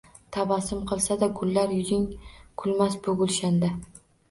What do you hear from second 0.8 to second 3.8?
qilsada gullar yuzing kulmas bu gulshanda